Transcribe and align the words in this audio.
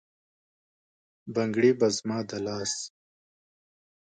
بنګړي 1.33 1.71
به 1.79 1.87
زما 1.97 2.17
د 2.29 2.31
لاس، 2.45 2.73